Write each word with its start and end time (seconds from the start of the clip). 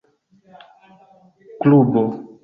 klubo 1.63 2.03